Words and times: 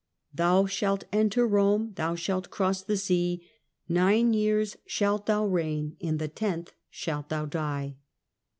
Thou 0.33 0.65
shalt 0.65 1.03
enter 1.13 1.45
Rome; 1.47 1.91
Thou 1.95 2.15
shalt 2.15 2.49
cross 2.49 2.81
the 2.81 2.97
sea, 2.97 3.47
Nine 3.87 4.33
years 4.33 4.75
shalt 4.87 5.27
thou 5.27 5.45
reign, 5.45 5.95
In 5.99 6.17
the 6.17 6.27
tenth 6.27 6.71
shalt 6.89 7.29
thou 7.29 7.45
die. 7.45 7.97